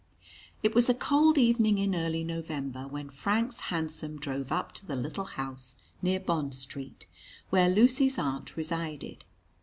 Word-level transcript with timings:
It 0.63 0.73
was 0.73 0.89
a 0.89 0.95
cold 0.95 1.37
evening 1.37 1.77
in 1.77 1.93
early 1.93 2.23
November 2.23 2.87
when 2.87 3.07
Frank's 3.11 3.59
hansom 3.69 4.17
drove 4.17 4.51
up 4.51 4.71
to 4.71 4.85
the 4.87 4.95
little 4.95 5.25
house 5.25 5.75
near 6.01 6.19
Bond 6.19 6.55
Street, 6.55 7.05
where 7.51 7.69
Lucy's 7.69 8.17
aunt 8.17 8.57
resided. 8.57 9.23